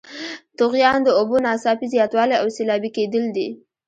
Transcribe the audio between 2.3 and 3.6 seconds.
او سیلابي کیدل دي.